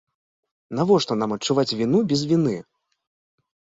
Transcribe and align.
Навошта 0.77 1.13
нам 1.23 1.35
адчуваць 1.37 1.75
віну 1.81 1.99
без 2.13 2.21
віны? 2.33 2.57